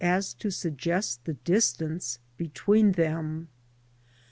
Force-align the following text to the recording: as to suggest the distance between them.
as 0.03 0.33
to 0.33 0.49
suggest 0.49 1.23
the 1.25 1.33
distance 1.35 2.17
between 2.35 2.93
them. 2.93 3.47